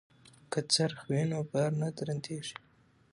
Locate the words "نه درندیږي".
1.81-2.55